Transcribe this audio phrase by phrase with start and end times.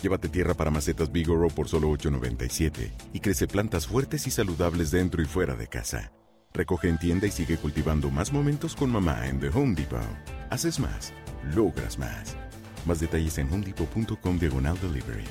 [0.00, 5.22] Llévate tierra para macetas Bigoro por solo $8.97 y crece plantas fuertes y saludables dentro
[5.22, 6.12] y fuera de casa.
[6.54, 10.00] Recoge en tienda y sigue cultivando más momentos con mamá en The Home Depot.
[10.50, 11.12] Haces más,
[11.54, 12.36] logras más.
[12.86, 15.24] Más detalles en homedepot.com diagonal delivery.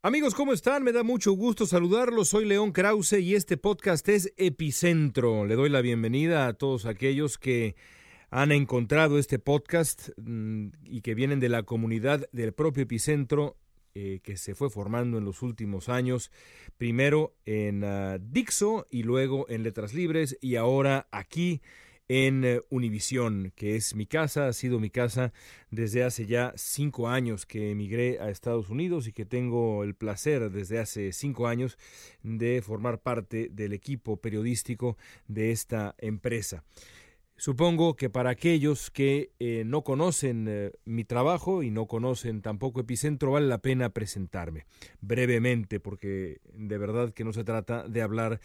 [0.00, 0.82] Amigos, ¿cómo están?
[0.82, 2.28] Me da mucho gusto saludarlos.
[2.28, 5.44] Soy León Krause y este podcast es Epicentro.
[5.44, 7.74] Le doy la bienvenida a todos aquellos que
[8.30, 13.56] han encontrado este podcast mm, y que vienen de la comunidad del propio epicentro
[13.94, 16.30] eh, que se fue formando en los últimos años,
[16.76, 21.62] primero en ah, Dixo y luego en Letras Libres y ahora aquí
[22.08, 25.32] en uh, Univisión, que es mi casa, ha sido mi casa
[25.70, 30.50] desde hace ya cinco años que emigré a Estados Unidos y que tengo el placer
[30.50, 31.76] desde hace cinco años
[32.22, 34.96] de formar parte del equipo periodístico
[35.26, 36.64] de esta empresa.
[37.38, 42.80] Supongo que para aquellos que eh, no conocen eh, mi trabajo y no conocen tampoco
[42.80, 44.66] Epicentro, vale la pena presentarme
[45.00, 48.40] brevemente, porque de verdad que no se trata de hablar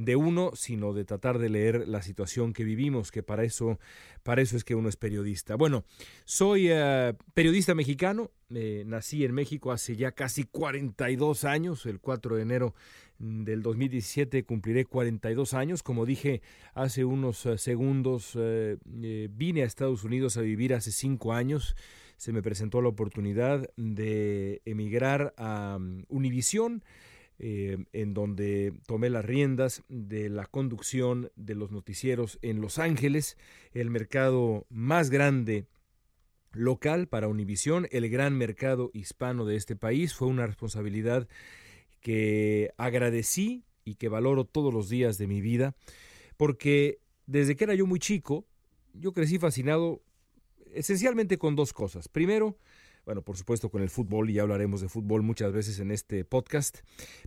[0.00, 3.78] de uno, sino de tratar de leer la situación que vivimos, que para eso,
[4.22, 5.56] para eso es que uno es periodista.
[5.56, 5.84] Bueno,
[6.24, 12.36] soy eh, periodista mexicano, eh, nací en México hace ya casi 42 años, el 4
[12.36, 12.74] de enero
[13.18, 16.40] del 2017 cumpliré 42 años, como dije
[16.72, 18.38] hace unos eh, segundos,
[18.86, 21.76] vine a Estados Unidos a vivir hace 5 años,
[22.16, 26.82] se me presentó la oportunidad de emigrar a um, Univisión,
[27.42, 33.38] eh, en donde tomé las riendas de la conducción de los noticieros en Los Ángeles,
[33.72, 35.66] el mercado más grande
[36.52, 40.12] local para Univisión, el gran mercado hispano de este país.
[40.12, 41.28] Fue una responsabilidad
[42.02, 45.74] que agradecí y que valoro todos los días de mi vida,
[46.36, 48.44] porque desde que era yo muy chico,
[48.92, 50.02] yo crecí fascinado
[50.74, 52.06] esencialmente con dos cosas.
[52.08, 52.58] Primero,
[53.04, 56.24] bueno, por supuesto con el fútbol y ya hablaremos de fútbol muchas veces en este
[56.24, 56.80] podcast,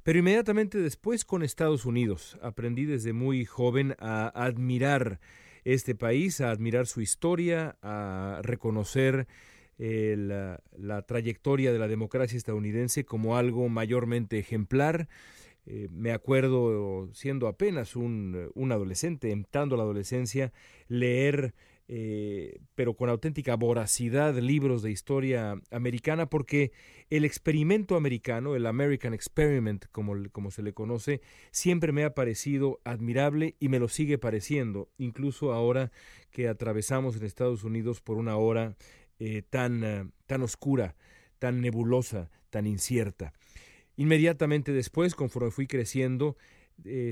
[0.04, 2.38] pero inmediatamente después con Estados Unidos.
[2.42, 5.20] Aprendí desde muy joven a admirar
[5.64, 9.28] este país, a admirar su historia, a reconocer
[9.80, 10.16] eh,
[10.78, 15.08] la, trayectoria de la democracia estadounidense como algo mayormente ejemplar.
[15.66, 20.52] Eh, me acuerdo, siendo apenas un, un adolescente, entrando a la adolescencia,
[20.88, 21.54] leer
[21.90, 26.72] eh, pero con auténtica voracidad, libros de historia americana, porque
[27.10, 32.80] el experimento americano, el American Experiment, como, como se le conoce, siempre me ha parecido
[32.86, 35.92] admirable y me lo sigue pareciendo, incluso ahora
[36.32, 38.78] que atravesamos en Estados Unidos por una hora
[39.20, 40.96] eh, tan, eh, tan oscura,
[41.38, 43.34] tan nebulosa, tan incierta.
[43.98, 46.38] Inmediatamente después, conforme fui creciendo,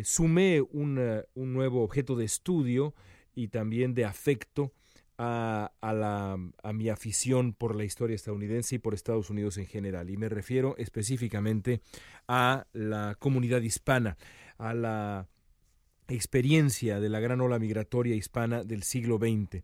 [0.03, 0.95] sumé un
[1.35, 2.95] nuevo objeto de estudio,
[3.35, 4.73] y también de afecto
[5.17, 10.09] a, la, a, mi afición por la historia estadounidense y por Estados Unidos en general.
[10.09, 11.81] Y me refiero específicamente
[12.27, 14.17] a la comunidad hispana,
[14.57, 15.27] a la
[16.07, 19.63] experiencia de la gran ola migratoria hispana del siglo XX.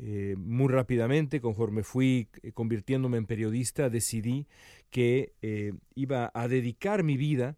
[0.00, 4.46] Eh, muy rápidamente, conforme fui convirtiéndome en periodista, decidí
[4.90, 7.56] que eh, iba a dedicar mi vida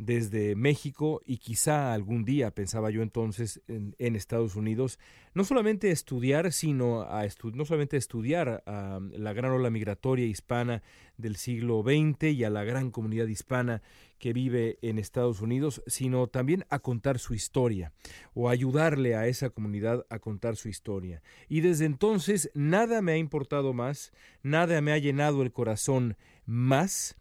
[0.00, 4.98] desde México y quizá algún día, pensaba yo entonces, en, Estados Unidos,
[5.34, 10.82] no solamente estudiar, sino a no solamente estudiar a la gran ola migratoria hispana
[11.18, 13.82] del siglo XX y a la gran comunidad hispana
[14.18, 17.92] que vive en Estados Unidos, sino también a contar su historia
[18.32, 21.22] o ayudarle a esa comunidad a contar su historia.
[21.48, 24.12] Y desde entonces nada me ha importado más,
[24.42, 27.16] nada me ha llenado el corazón más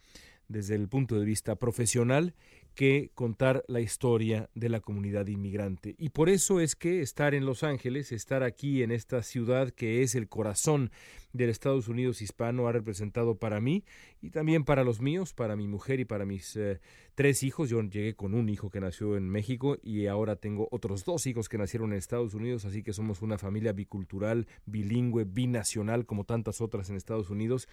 [0.48, 2.34] desde el punto de vista profesional
[2.76, 5.96] que contar la historia de la comunidad inmigrante.
[5.98, 10.02] Y por eso es que estar en Los Ángeles, estar aquí en esta ciudad que
[10.02, 10.92] es el corazón
[11.34, 13.84] del Estados Unidos hispano, ha representado para mí
[14.22, 16.80] y también para los míos, para mi mujer y para mis eh,
[17.16, 17.70] tres hijos.
[17.70, 21.50] Yo llegué con un hijo que nació en México y ahora tengo otros dos hijos
[21.50, 26.62] que nacieron en Estados Unidos, así que somos una familia bicultural, bilingüe, binacional, como tantas
[26.62, 27.68] otras en Estados Unidos.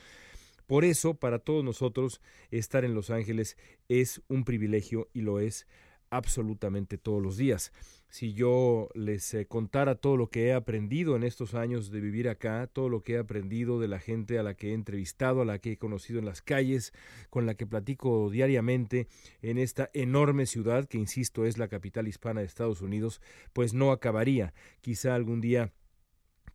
[0.66, 2.20] Por eso, para todos nosotros,
[2.50, 3.56] estar en Los Ángeles
[3.88, 5.66] es un privilegio y lo es
[6.10, 7.72] absolutamente todos los días.
[8.08, 12.28] Si yo les eh, contara todo lo que he aprendido en estos años de vivir
[12.28, 15.44] acá, todo lo que he aprendido de la gente a la que he entrevistado, a
[15.44, 16.92] la que he conocido en las calles,
[17.30, 19.08] con la que platico diariamente
[19.42, 23.20] en esta enorme ciudad que, insisto, es la capital hispana de Estados Unidos,
[23.52, 24.54] pues no acabaría.
[24.80, 25.72] Quizá algún día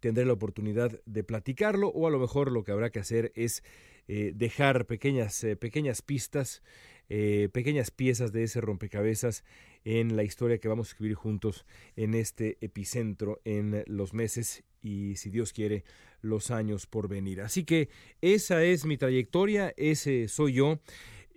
[0.02, 3.64] tendré la oportunidad de platicarlo o a lo mejor lo que habrá que hacer es
[4.08, 6.62] eh, dejar pequeñas, eh, pequeñas pistas,
[7.08, 9.46] eh, pequeñas piezas de ese rompecabezas
[9.86, 11.66] en la historia que vamos a escribir juntos
[11.96, 15.84] en este epicentro en los meses y, si Dios quiere,
[16.22, 17.42] los años por venir.
[17.42, 17.90] Así que
[18.22, 20.80] esa es mi trayectoria, ese soy yo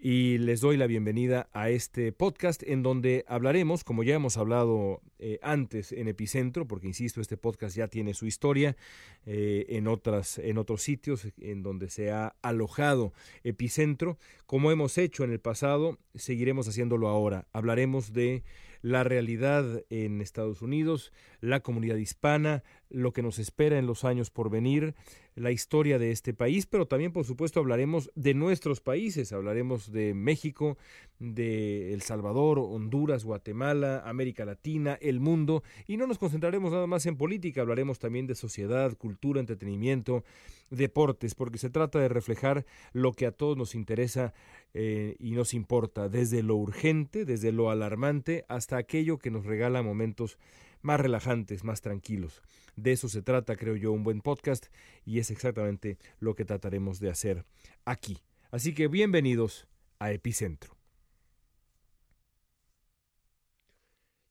[0.05, 5.01] y les doy la bienvenida a este podcast en donde hablaremos, como ya hemos hablado
[5.19, 8.77] eh, antes en Epicentro, porque insisto, este podcast ya tiene su historia
[9.25, 13.15] eh, en, otras, en otros sitios en donde se ha alojado
[13.45, 17.47] Epicentro, como hemos hecho en el pasado, seguiremos haciéndolo ahora.
[17.55, 18.43] Hablaremos de
[18.85, 21.11] la realidad en Estados Unidos,
[21.41, 24.95] la comunidad hispana, lo que nos espera en los años por venir,
[25.37, 30.13] la historia de este país, pero también por supuesto hablaremos de nuestros países, hablaremos de
[30.13, 30.77] México,
[31.19, 37.07] de El Salvador, Honduras, Guatemala, América Latina, el mundo, y no nos concentraremos nada más
[37.07, 40.25] en política, hablaremos también de sociedad, cultura, entretenimiento,
[40.69, 44.35] deportes, porque se trata de reflejar lo que a todos nos interesa
[44.77, 49.83] eh, y nos importa, desde lo urgente, desde lo alarmante, hasta aquello que nos regala
[49.83, 50.37] momentos
[50.83, 52.43] más relajantes, más tranquilos.
[52.75, 54.67] De eso se trata, creo yo, un buen podcast
[55.05, 57.45] y es exactamente lo que trataremos de hacer
[57.85, 58.19] aquí.
[58.51, 59.69] Así que bienvenidos
[60.01, 60.77] a Epicentro.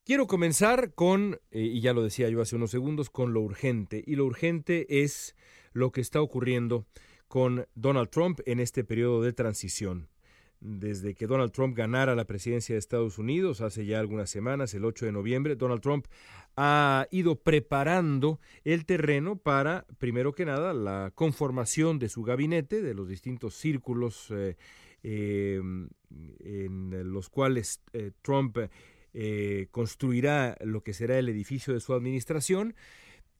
[0.05, 4.03] Quiero comenzar con, eh, y ya lo decía yo hace unos segundos, con lo urgente.
[4.05, 5.37] Y lo urgente es
[5.71, 6.85] lo que está ocurriendo
[7.29, 10.09] con Donald Trump en este periodo de transición
[10.63, 14.85] desde que Donald Trump ganara la presidencia de Estados Unidos hace ya algunas semanas, el
[14.85, 16.07] 8 de noviembre, Donald Trump
[16.55, 22.93] ha ido preparando el terreno para, primero que nada, la conformación de su gabinete, de
[22.93, 24.55] los distintos círculos eh,
[25.03, 25.89] em,
[26.39, 28.57] en los cuales eh, Trump
[29.13, 32.73] eh, construirá lo que será el edificio de su administración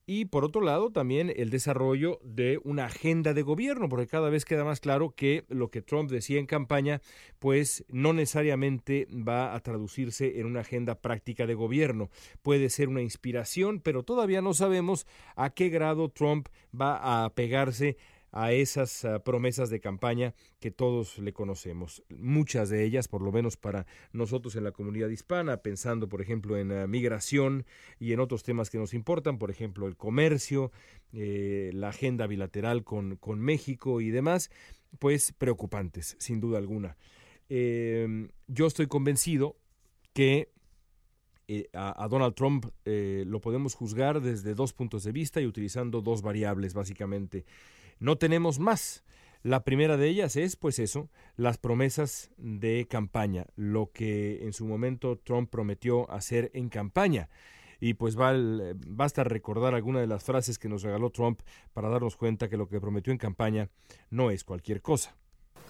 [0.05, 4.43] y por otro lado también el desarrollo de una agenda de gobierno, porque cada vez
[4.43, 7.01] queda más claro que lo que Trump decía en campaña,
[7.39, 12.09] pues no necesariamente va a traducirse en una agenda práctica de gobierno.
[12.41, 16.49] Puede ser una inspiración, pero todavía no sabemos a qué grado Trump
[16.79, 17.97] va a pegarse
[18.33, 22.03] a esas ah, promesas de campaña que todos le conocemos.
[22.09, 26.57] Muchas de ellas, por lo menos para nosotros en la comunidad hispana, pensando, por ejemplo,
[26.57, 27.65] en ah, migración
[27.99, 30.71] y en otros temas que nos importan, por ejemplo, el comercio,
[31.13, 34.49] eh, la agenda bilateral con, con, México y demás,
[34.97, 36.97] pues preocupantes, sin duda alguna.
[37.49, 39.55] Em, yo estoy convencido
[40.13, 40.49] que
[41.47, 46.01] eh, a, Donald Trump eh, lo podemos juzgar desde dos puntos de vista y utilizando
[46.01, 47.45] dos variables, básicamente.
[48.03, 49.05] No tenemos más.
[49.43, 54.65] La primera de ellas es, pues eso, las promesas de campaña, lo que en su
[54.65, 57.29] momento Trump prometió hacer en campaña.
[57.79, 61.39] Y pues basta recordar alguna de las frases que nos regaló Trump
[61.71, 63.69] para darnos cuenta que lo que prometió en campaña
[64.09, 65.15] no es cualquier cosa.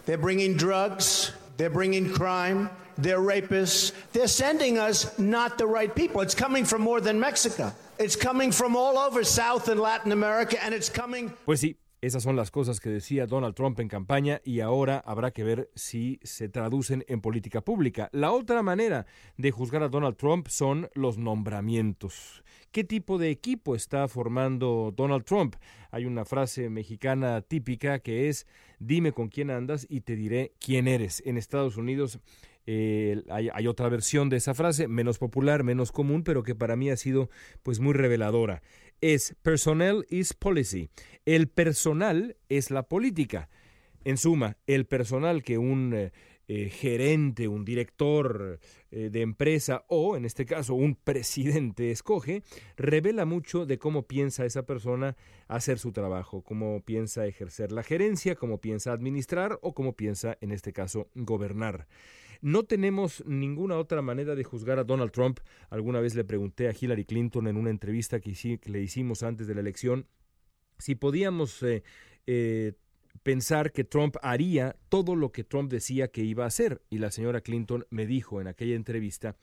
[0.07, 2.67] They're bringing drugs, they're bringing crime,
[2.99, 3.93] they're rapists.
[4.11, 6.23] They're sending us not the right people.
[6.23, 7.71] It's coming from more than Mexico.
[7.99, 12.21] It's coming from all over South and Latin America and it's coming Pues sí, esas
[12.21, 16.19] son las cosas que decía Donald Trump en campaña y ahora habrá que ver si
[16.21, 18.09] se traducen en política pública.
[18.11, 19.05] La otra manera
[19.37, 22.43] de juzgar a Donald Trump son los nombramientos.
[22.73, 25.55] ¿Qué tipo de equipo está formando Donald Trump?
[25.91, 28.47] Hay una frase mexicana típica que es
[28.79, 31.23] dime con quién andas y te diré quién eres.
[31.25, 32.19] En Estados Unidos
[32.65, 36.77] Eh, hay, hay, otra versión de esa frase, menos popular, menos común, pero que para
[36.77, 37.29] mí ha sido
[37.61, 38.61] pues muy reveladora.
[39.03, 40.89] Es personnel is policy.
[41.25, 43.49] El personal es la política.
[44.05, 46.13] En suma, el personal que un eh,
[46.47, 52.43] eh, gerente, un director eh, de empresa o, en este caso, un presidente escoge,
[52.77, 55.17] revela mucho de cómo piensa esa persona
[55.49, 60.53] hacer su trabajo, cómo piensa ejercer la gerencia, cómo piensa administrar o cómo piensa, en
[60.53, 61.87] este caso, gobernar.
[62.43, 65.39] No tenemos ninguna otra manera de juzgar a Donald Trump.
[65.69, 69.55] Alguna vez le pregunté a Hillary Clinton en una entrevista que, le hicimos antes de
[69.55, 70.07] la elección
[70.77, 71.83] si podíamos eh,
[72.27, 72.73] eh,
[73.23, 76.81] pensar que Trump haría todo lo que Trump decía que iba a hacer.
[76.89, 79.37] Y la señora Clinton me dijo en aquella entrevista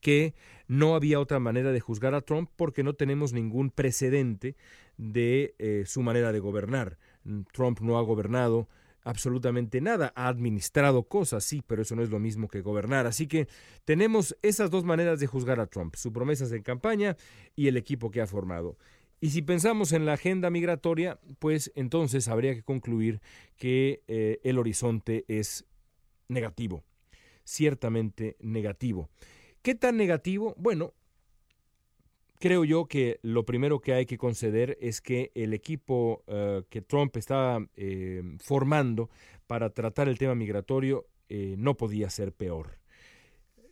[0.00, 0.34] que
[0.68, 4.54] no había otra manera de juzgar a Trump porque no tenemos ningún precedente
[4.96, 6.98] de eh, su manera de gobernar.
[7.52, 8.68] Trump no ha gobernado
[9.04, 13.06] absolutamente nada, ha administrado cosas, sí, pero eso no es lo mismo que gobernar.
[13.06, 13.48] Así que
[13.84, 17.16] tenemos esas dos maneras de juzgar a Trump, sus promesas en campaña
[17.54, 18.76] y el equipo que ha formado.
[19.20, 23.20] Y si pensamos en la agenda migratoria, pues entonces habría que concluir
[23.56, 25.64] que eh, el horizonte es
[26.28, 26.82] negativo,
[27.44, 29.08] ciertamente negativo.
[29.62, 30.54] ¿Qué tan negativo?
[30.58, 30.92] Bueno,
[32.38, 36.82] creo yo que lo primero que hay que conceder es que el equipo eh, que
[36.82, 39.10] Trump está eh, formando
[39.46, 41.06] para tratar el tema migratorio
[41.56, 42.78] no podía ser peor.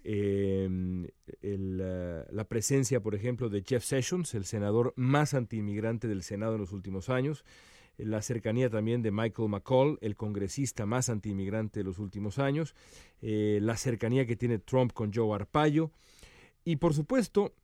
[0.02, 1.07] Em,
[1.42, 6.73] la presencia, por ejemplo, de Jeff Sessions, el senador más antiinmigrante del Senado en los
[6.73, 7.45] últimos años,
[7.99, 12.75] la cercanía también de Michael McCall, el congresista más antiinmigrante de los últimos años,
[13.21, 15.92] eh, la cercanía que tiene Trump con Joe Arpaio
[16.64, 17.54] y, por supuesto,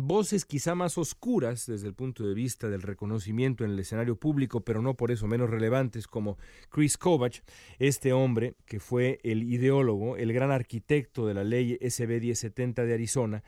[0.00, 4.60] voces quizá más oscuras desde el punto de vista del reconocimiento en el escenario público,
[4.60, 6.38] pero no por eso menos relevantes, como
[6.68, 7.40] Chris Kovach,
[7.78, 12.94] este hombre que fue el ideólogo, el gran arquitecto de la ley SB 1070 de
[12.94, 13.42] Arizona,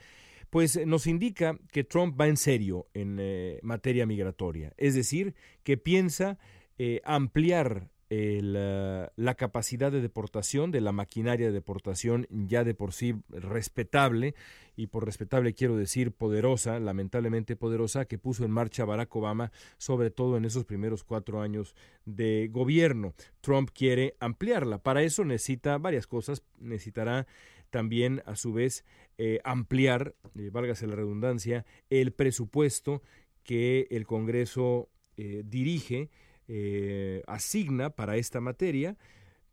[0.50, 5.78] pues nos indica que Trump va en serio en eh, materia migratoria, es decir, que
[5.78, 6.38] piensa
[6.78, 13.14] eh, ampliar la capacidad de deportación, de la maquinaria de deportación ya de por sí
[13.30, 14.34] respetable,
[14.76, 20.10] y por respetable quiero decir poderosa, lamentablemente poderosa, que puso en marcha Barack Obama, sobre
[20.10, 23.14] todo en esos primeros cuatro años de gobierno.
[23.40, 24.78] Trump quiere ampliarla.
[24.78, 26.42] Para eso necesita varias cosas.
[26.58, 27.26] Necesitará
[27.70, 28.84] también, a su vez,
[29.18, 33.02] eh, ampliar, eh, válgase la redundancia, el presupuesto
[33.44, 36.10] que el Congreso eh, dirige
[36.48, 38.96] eh, asigna para esta materia,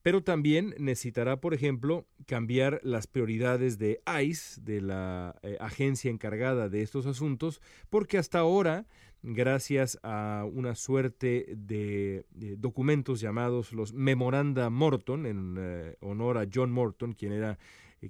[0.01, 6.67] pero también necesitará, por ejemplo, cambiar las prioridades de ICE, de la eh, agencia encargada
[6.67, 8.87] de estos asuntos, porque hasta ahora,
[9.21, 12.25] gracias a una suerte de,
[12.57, 17.59] documentos llamados los Memoranda Morton, en eh, honor a John Morton, quien era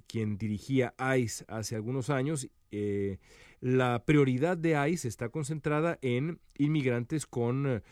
[0.06, 2.48] quien dirigía ICE hace algunos años,
[3.60, 7.82] la prioridad de ICE está concentrada en inmigrantes con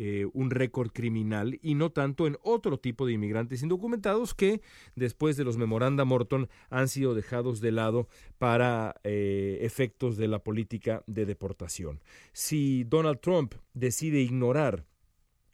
[0.00, 4.60] eh, un récord criminal y no tanto en otro tipo de inmigrantes indocumentados que
[4.94, 8.06] después de los memoranda Morton han sido dejados de lado
[8.38, 12.00] para eh, efectos de la política de deportación.
[12.32, 14.86] Si Donald Trump decide ignorar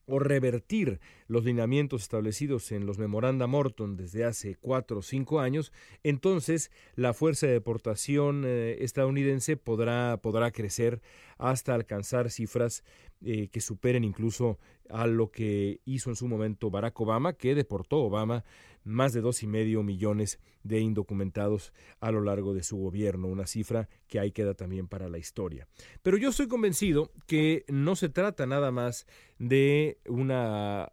[0.07, 5.73] o revertir los lineamientos establecidos en los memoranda Morton desde hace cuatro o cinco años,
[6.03, 11.01] entonces la fuerza de deportación eh, estadounidense podrá, podrá crecer
[11.39, 12.85] hasta alcanzar cifras
[13.25, 14.59] eh, que superen incluso
[14.91, 18.45] a lo que hizo en su momento Barack Obama, que deportó Obama
[18.85, 23.47] más de dos y medio millones de indocumentados a lo largo de su gobierno, una
[23.47, 25.67] cifra que ahí queda también para la historia.
[26.03, 29.07] Pero yo estoy convencido que no se trata nada más
[29.39, 30.91] de una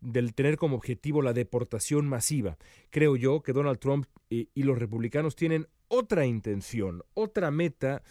[0.00, 2.58] del tener como objetivo la deportación masiva.
[2.90, 8.02] Creo yo que Donald Trump y, los republicanos tienen otra intención, otra meta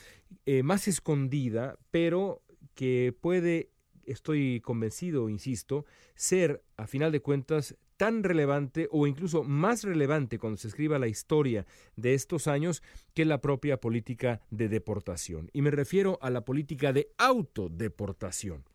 [0.45, 2.41] eh, más escondida, pero
[2.73, 3.69] que puede,
[4.05, 5.85] estoy convencido, insisto,
[6.15, 11.07] ser, a final de cuentas, tan relevante o incluso más relevante cuando se escriba la
[11.07, 12.83] historia de estos años
[13.13, 15.49] que la propia política de deportación.
[15.53, 18.65] Y me refiero a la política de autodeportación.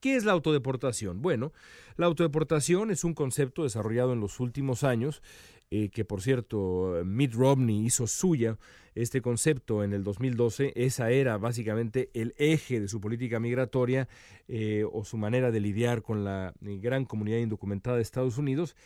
[0.00, 1.22] ¿Qué es la autodeportación?
[1.22, 1.52] Bueno,
[1.96, 5.22] la autodeportación es un concepto desarrollado en los últimos años,
[5.74, 8.58] eh, que por cierto Mitt Romney hizo suya
[8.94, 10.74] este concepto en el 2012.
[10.76, 14.06] Esa era básicamente el eje de su política migratoria
[14.48, 18.76] eh, o su manera de lidiar con la eh, gran comunidad indocumentada de Estados Unidos.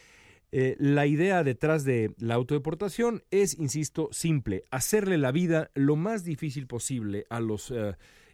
[0.53, 6.69] la idea detrás de la autodeportación es, insisto, simple, hacerle la vida lo más difícil
[6.69, 7.75] posible a los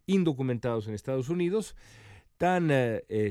[0.05, 1.75] indocumentados en Estados Unidos,
[2.37, 2.71] tan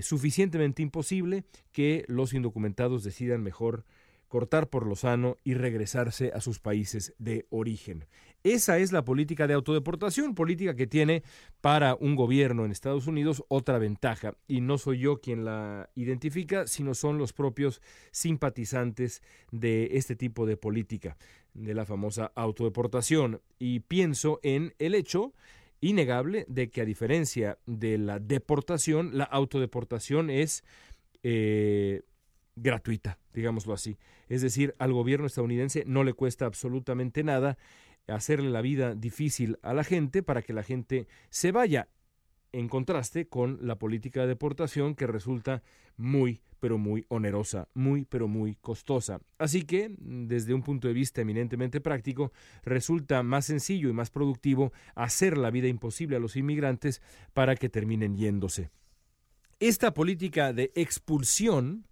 [0.01, 3.85] suficientemente imposible que los indocumentados decidan mejor
[4.31, 8.05] cortar por lo sano y regresarse a sus países de origen.
[8.43, 11.21] Esa es la política de autodeportación, política que tiene
[11.59, 14.37] para un gobierno en Estados Unidos otra ventaja.
[14.47, 19.21] Y no soy yo quien la identifica, sino son los propios simpatizantes
[19.51, 21.17] de este tipo de política,
[21.53, 23.41] de la famosa autodeportación.
[23.59, 25.33] Y pienso en el hecho
[25.81, 30.63] innegable de que a diferencia de la deportación, la autodeportación es
[31.21, 32.03] eh,
[32.55, 33.97] gratuita, digámoslo así.
[34.29, 37.57] Es decir, al gobierno estadounidense no le cuesta absolutamente nada
[38.07, 41.89] hacerle la vida difícil a la gente para que la gente se vaya,
[42.53, 45.63] en contraste con la política de deportación que resulta
[45.95, 49.21] muy, pero muy onerosa, muy, pero muy costosa.
[49.37, 54.73] Así que, desde un punto de vista eminentemente práctico, resulta más sencillo y más productivo
[54.95, 57.01] hacer la vida imposible a los inmigrantes
[57.33, 58.69] para que terminen yéndose.
[59.59, 61.85] Esta política de expulsión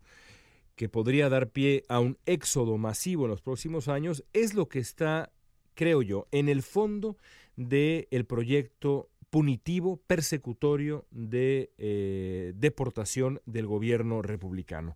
[0.79, 4.79] que podría dar pie a un éxodo masivo en los próximos años, es lo que
[4.79, 5.29] está,
[5.73, 7.17] creo yo, en el fondo
[7.57, 14.95] del proyecto punitivo, persecutorio de eh, deportación del gobierno republicano.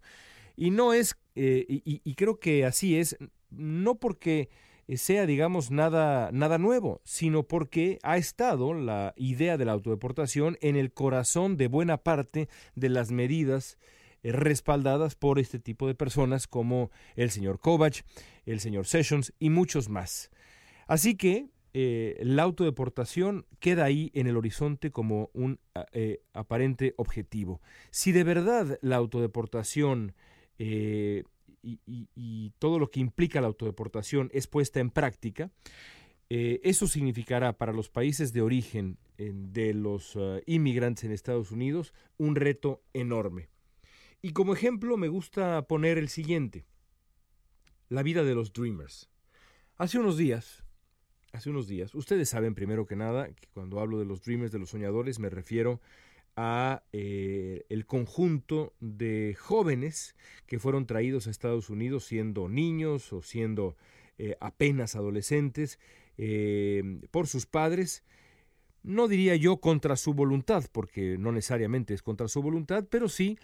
[0.56, 3.18] Y no es, eh, y, creo que así es,
[3.50, 4.48] no porque
[4.96, 10.78] sea, digamos, nada, nada nuevo, sino porque ha estado la idea de la autodeportación en
[10.78, 16.48] el corazón de buena parte de las medidas eh, respaldadas por este tipo de personas
[16.48, 18.02] como el señor Kovach,
[18.46, 20.32] el señor Sessions y muchos más.
[20.88, 25.60] Así que eh, la autodeportación queda ahí en el horizonte como un
[25.92, 27.62] eh, aparente objetivo.
[27.90, 30.14] Si de verdad la autodeportación
[30.60, 31.24] y,
[32.60, 35.52] todo lo que implica la autodeportación es puesta en práctica,
[36.30, 42.82] eso significará para los países de origen de los inmigrantes en Estados Unidos un reto
[42.94, 43.50] enorme.
[44.26, 46.66] Y como ejemplo me gusta poner el siguiente,
[47.90, 49.10] la vida de los Dreamers.
[49.76, 50.64] Hace unos días,
[51.34, 54.60] hace unos días, ustedes saben primero que nada que cuando hablo de los Dreamers, de
[54.60, 55.82] los soñadores, me refiero
[56.38, 60.16] a eh, el conjunto de jóvenes
[60.48, 63.76] que fueron traídos a Estados Unidos siendo niños o siendo
[64.18, 65.80] eh, apenas adolescentes
[66.18, 68.06] eh, por sus padres.
[68.84, 73.38] No diría yo contra su voluntad, porque no necesariamente es contra su voluntad, pero sí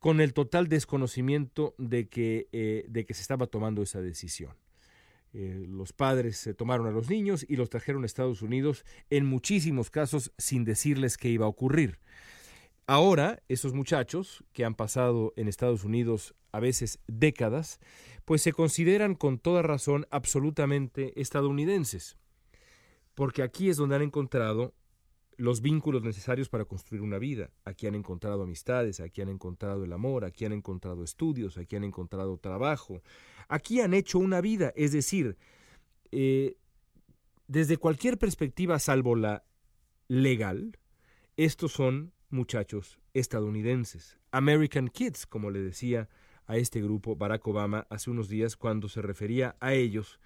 [0.00, 4.52] con el total desconocimiento de que, eh, de que se estaba tomando esa decisión.
[5.32, 9.26] Eh, los padres se tomaron a los niños y los trajeron a Estados Unidos, en
[9.26, 11.98] muchísimos casos sin decirles qué iba a ocurrir.
[12.86, 17.80] Ahora, esos muchachos que han pasado en Estados Unidos a veces décadas,
[18.24, 22.16] pues se consideran con toda razón absolutamente estadounidenses,
[23.14, 24.72] porque aquí es donde han encontrado
[25.36, 27.50] los vínculos necesarios para construir una vida.
[27.64, 31.84] Aquí han encontrado amistades, aquí han encontrado el amor, aquí han encontrado estudios, aquí han
[31.84, 33.02] encontrado trabajo,
[33.48, 35.36] aquí han hecho una vida, es decir,
[36.10, 36.56] eh,
[37.48, 39.44] desde cualquier perspectiva salvo la
[40.08, 40.78] legal,
[41.36, 46.08] estos son muchachos estadounidenses, American Kids, como le decía
[46.46, 50.20] a este grupo Barack Obama hace unos días cuando se refería a ellos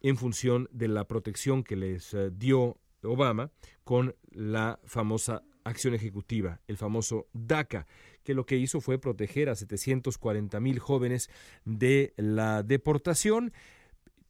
[0.00, 3.50] en función de la protección que les eh, dio Obama
[3.84, 7.86] con la famosa acción ejecutiva, el famoso DACA,
[8.24, 11.30] que lo que hizo fue proteger a 740 mil jóvenes
[11.64, 13.52] de la deportación,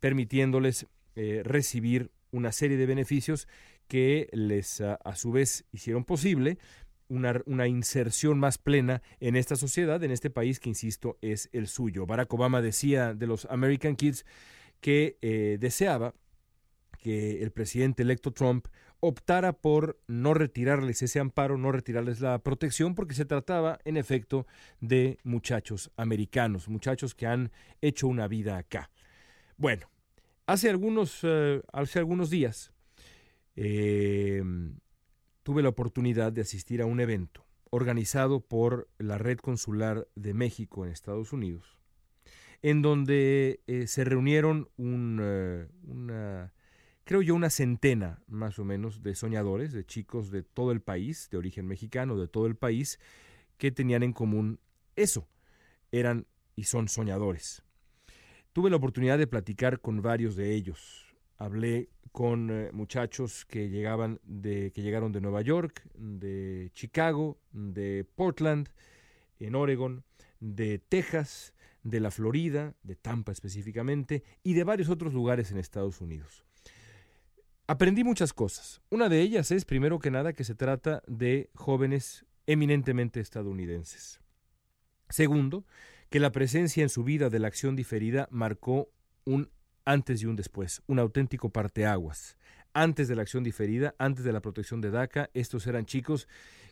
[0.00, 3.48] permitiéndoles eh, recibir una serie de beneficios
[3.88, 6.58] que les a, su vez hicieron posible
[7.08, 11.66] una, una, inserción más plena en esta sociedad, en este país que, insisto, es el
[11.68, 12.04] suyo.
[12.04, 14.26] Barack Obama decía de los American Kids
[14.80, 16.14] que eh, deseaba
[16.98, 18.66] que el presidente electo Trump
[19.00, 24.46] optara por no retirarles ese amparo, no retirarles la protección, porque se trataba, en efecto,
[24.80, 28.90] de muchachos americanos, muchachos que han hecho una vida acá.
[29.56, 29.88] Bueno,
[30.46, 32.72] hace algunos, eh, hace algunos días
[33.56, 34.42] eh,
[35.42, 40.84] tuve la oportunidad de asistir a un evento organizado por la Red Consular de México
[40.84, 41.78] en Estados Unidos,
[42.62, 45.20] en donde eh, se reunieron un,
[45.84, 46.52] una
[47.08, 51.30] creo yo, una centena más o menos de soñadores, de chicos de todo el país,
[51.30, 53.00] de origen mexicano, de todo el país,
[53.56, 54.60] que tenían en común
[54.94, 55.26] eso,
[55.90, 57.62] eran y son soñadores.
[58.52, 61.16] Tuve la oportunidad de platicar con varios de ellos.
[61.38, 68.06] Hablé con eh, muchachos que llegaban de que llegaron de Nueva York, de Chicago, de
[68.16, 68.68] Portland,
[69.38, 70.04] en Oregon,
[70.40, 76.02] de Texas, de la Florida, de Tampa específicamente, y de varios otros lugares en Estados
[76.02, 76.47] Unidos.
[77.70, 78.80] Aprendí muchas cosas.
[78.88, 84.22] Una de ellas es, primero que nada, que se trata de jóvenes eminentemente estadounidenses.
[85.10, 85.66] Segundo,
[86.08, 88.88] que la presencia en su vida de la acción diferida marcó
[89.26, 89.50] un
[89.84, 92.38] antes y un después, un auténtico parteaguas.
[92.72, 96.26] Antes de la acción diferida, antes de la protección de DACA, estos eran chicos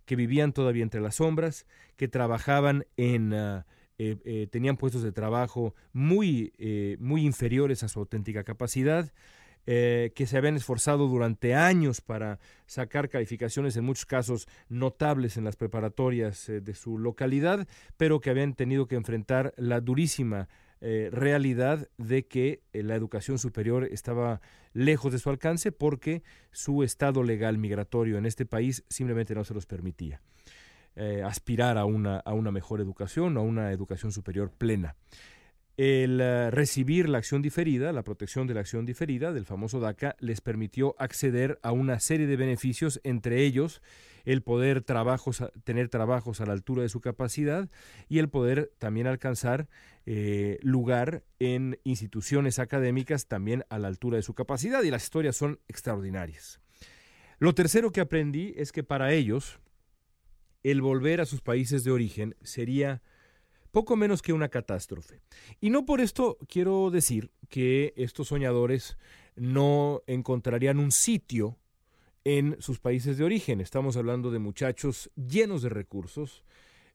[0.07, 3.35] que vivían todavía entre las sombras, que trabajaban en...
[3.35, 3.67] Ah,
[3.99, 9.11] eh, eh, tenían puestos de trabajo muy, eh, muy inferiores a su auténtica capacidad,
[9.67, 15.57] que se habían esforzado durante años para sacar calificaciones en muchos casos notables en las
[15.57, 20.49] preparatorias de su localidad, pero que habían tenido que enfrentar la durísima
[20.83, 24.43] eh, realidad de que eh, la educación superior estaba
[24.75, 29.55] lejos de su alcance porque su estado legal migratorio en este país simplemente no se
[29.55, 30.21] los permitía
[30.95, 34.97] eh, aspirar a una, a una mejor educación, a una educación superior plena
[35.77, 40.41] el recibir la acción diferida, la protección de la acción diferida del famoso DACA, les
[40.41, 43.83] permitió acceder a una serie de beneficios, entre ellos
[44.25, 47.71] el poder trabajos, tener trabajos a la altura de su capacidad
[48.09, 49.69] y el poder también alcanzar
[50.05, 55.37] eh, lugar en instituciones académicas también a la altura de su capacidad y las historias
[55.37, 56.61] son extraordinarias.
[57.39, 59.61] Lo tercero que aprendí es que para ellos
[60.65, 63.03] el volver a sus países de origen sería
[63.77, 65.21] poco menos que una catástrofe.
[65.61, 68.97] Y no por esto quiero decir que estos soñadores
[69.35, 71.59] no encontrarían un sitio
[72.25, 73.61] en sus países de origen.
[73.61, 76.43] Estamos hablando de muchachos llenos de recursos,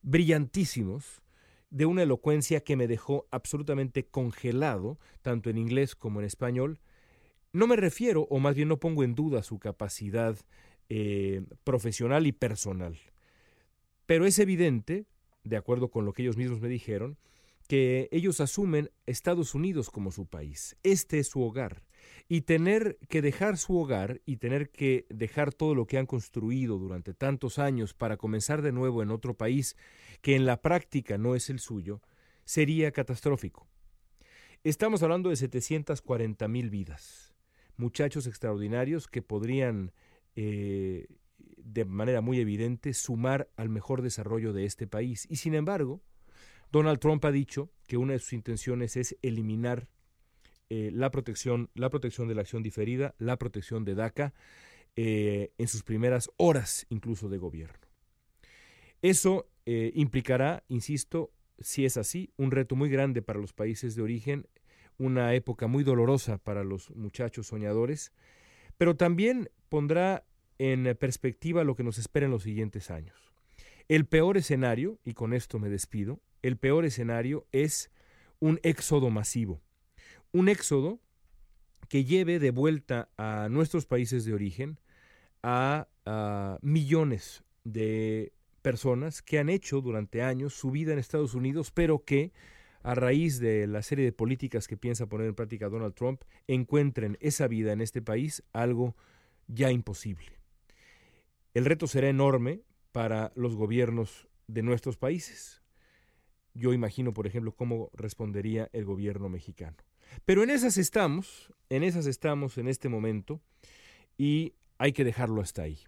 [0.01, 1.21] brillantísimos,
[1.69, 6.79] de una elocuencia que me dejó absolutamente congelado, tanto en inglés como en español.
[7.53, 10.35] No me refiero, o más bien no pongo en duda su capacidad
[10.89, 12.97] eh, profesional y personal.
[14.07, 15.05] Pero es evidente,
[15.43, 17.17] de acuerdo con lo que ellos mismos me dijeron,
[17.67, 20.75] que ellos asumen Estados Unidos como su país.
[20.83, 21.83] Este es su hogar.
[22.27, 26.77] Y tener que dejar su hogar y tener que dejar todo lo que han construido
[26.77, 29.77] durante tantos años para comenzar de nuevo en otro país
[30.21, 32.01] que en la práctica no es el suyo,
[32.43, 33.67] sería catastrófico.
[34.63, 37.33] Estamos hablando de 740 mil vidas,
[37.77, 39.91] muchachos extraordinarios que podrían,
[40.35, 41.07] eh,
[41.65, 45.27] de manera muy evidente, sumar al mejor desarrollo de este país.
[45.29, 46.01] Y sin embargo,
[46.71, 49.87] Donald Trump ha dicho que una de sus intenciones es eliminar
[50.69, 54.33] eh, la, protección, la protección de la acción diferida, la protección de DACA,
[54.95, 57.87] eh, en sus primeras horas incluso de gobierno.
[59.01, 64.01] Eso eh, implicará, insisto, si es así, un reto muy grande para los países de
[64.01, 64.47] origen,
[64.97, 68.11] una época muy dolorosa para los muchachos soñadores,
[68.77, 70.25] pero también pondrá
[70.61, 73.15] en perspectiva lo que nos espera en los siguientes años.
[73.87, 77.91] El peor escenario, y con esto me despido, el peor escenario es
[78.39, 79.61] un éxodo masivo
[80.31, 80.99] un éxodo
[81.89, 84.79] que lleve de vuelta a nuestros países de origen
[85.43, 85.87] a,
[86.61, 92.31] millones de personas que han hecho durante años su vida en Estados Unidos, pero que
[92.81, 97.17] a raíz de la serie de políticas que piensa poner en práctica Donald Trump, encuentren
[97.21, 98.95] esa vida en este país algo
[99.47, 100.40] ya imposible.
[101.53, 102.61] El reto será enorme
[102.91, 105.61] para los gobiernos de nuestros países.
[106.53, 109.77] Yo imagino, por ejemplo, cómo respondería el gobierno mexicano.
[110.25, 113.41] Pero en esas estamos, en esas estamos en este momento
[114.17, 115.79] y hay que dejarlo hasta ahí.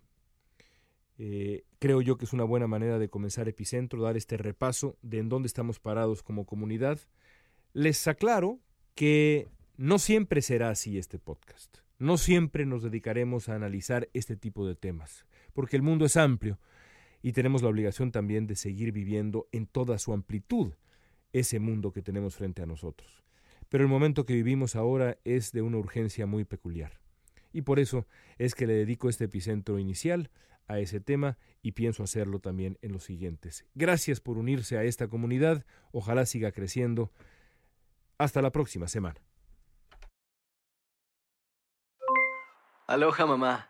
[1.17, 5.19] Eh, creo yo que es una buena manera de comenzar Epicentro, dar este repaso de
[5.19, 6.99] en dónde estamos parados como comunidad.
[7.73, 8.59] Les aclaro
[8.95, 9.47] que
[9.77, 11.77] no siempre será así este podcast.
[11.99, 16.59] No siempre nos dedicaremos a analizar este tipo de temas, porque el mundo es amplio
[17.21, 20.73] y tenemos la obligación también de seguir viviendo en toda su amplitud
[21.31, 23.23] ese mundo que tenemos frente a nosotros.
[23.69, 26.99] Pero el momento que vivimos ahora es de una urgencia muy peculiar.
[27.51, 28.05] Y por eso
[28.37, 30.29] es que le dedico este epicentro inicial
[30.67, 33.65] a ese tema y pienso hacerlo también en los siguientes.
[33.73, 37.11] Gracias por unirse a esta comunidad, ojalá siga creciendo.
[38.17, 39.19] Hasta la próxima semana.
[42.87, 43.69] Aloha mamá,